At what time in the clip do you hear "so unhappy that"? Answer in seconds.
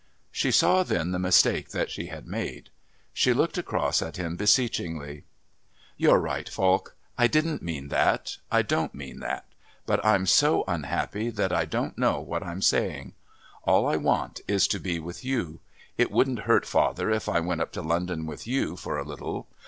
10.25-11.53